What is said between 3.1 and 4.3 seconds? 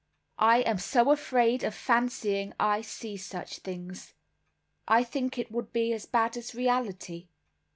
such things;